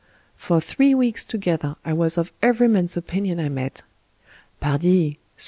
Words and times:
For 0.35 0.59
three 0.59 0.95
weeks 0.95 1.27
together 1.27 1.75
I 1.85 1.93
was 1.93 2.17
of 2.17 2.33
every 2.41 2.67
man's 2.67 2.97
opinion 2.97 3.39
I 3.39 3.49
met." 3.49 3.83
Pardi! 4.59 5.11
ce 5.11 5.13
M. 5.13 5.19